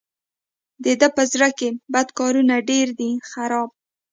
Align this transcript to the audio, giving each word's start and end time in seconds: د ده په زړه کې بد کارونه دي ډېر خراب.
د 0.83 0.85
ده 0.99 1.07
په 1.15 1.23
زړه 1.31 1.49
کې 1.57 1.69
بد 1.93 2.07
کارونه 2.19 2.55
دي 2.67 2.79
ډېر 2.99 3.17
خراب. 3.31 3.69